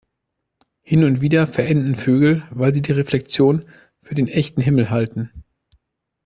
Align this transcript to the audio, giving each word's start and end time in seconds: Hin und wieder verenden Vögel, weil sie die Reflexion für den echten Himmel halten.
Hin 0.81 1.03
und 1.03 1.21
wieder 1.21 1.45
verenden 1.45 1.95
Vögel, 1.95 2.41
weil 2.49 2.73
sie 2.73 2.81
die 2.81 2.91
Reflexion 2.91 3.69
für 4.01 4.15
den 4.15 4.27
echten 4.27 4.59
Himmel 4.59 4.89
halten. 4.89 5.29